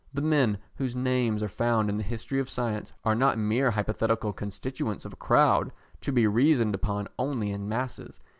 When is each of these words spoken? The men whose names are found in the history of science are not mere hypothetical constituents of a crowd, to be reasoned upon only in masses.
The 0.11 0.23
men 0.23 0.57
whose 0.77 0.95
names 0.95 1.43
are 1.43 1.47
found 1.47 1.87
in 1.87 1.97
the 1.97 2.01
history 2.01 2.39
of 2.39 2.49
science 2.49 2.91
are 3.05 3.13
not 3.13 3.37
mere 3.37 3.69
hypothetical 3.69 4.33
constituents 4.33 5.05
of 5.05 5.13
a 5.13 5.17
crowd, 5.17 5.71
to 6.01 6.11
be 6.11 6.25
reasoned 6.25 6.73
upon 6.73 7.07
only 7.19 7.51
in 7.51 7.69
masses. 7.69 8.19